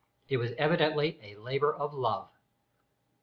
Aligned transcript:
It 0.29 0.37
was 0.37 0.53
evidently 0.53 1.19
a 1.21 1.35
labour 1.35 1.71
of 1.75 1.93
love! 1.93 2.31